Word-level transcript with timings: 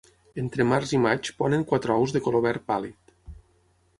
Entre 0.43 0.63
març 0.69 0.93
i 0.97 0.99
maig 1.03 1.29
ponen 1.41 1.67
quatre 1.71 1.99
ous 2.05 2.15
de 2.15 2.21
color 2.29 2.45
verd 2.47 2.65
pàl·lid. 2.71 3.15